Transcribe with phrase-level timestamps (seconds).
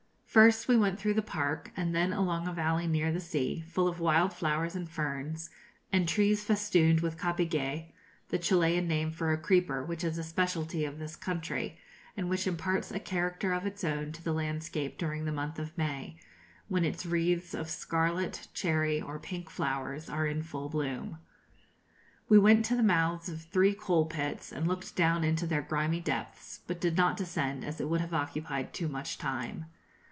[0.33, 3.89] First we went through the park, and then along a valley near the sea, full
[3.89, 5.49] of wild flowers and ferns,
[5.91, 7.91] and trees festooned with 'copigue,'
[8.29, 11.77] the Chilian name for a creeper which is a speciality of this country,
[12.15, 15.77] and which imparts a character of its own to the landscape during the month of
[15.77, 16.17] May,
[16.69, 21.17] when its wreaths of scarlet, cherry, or pink flowers are in full bloom.
[22.29, 25.99] We went to the mouths of three coal pits, and looked down into their grimy
[25.99, 29.65] depths, but did not descend, as it would have occupied too much time.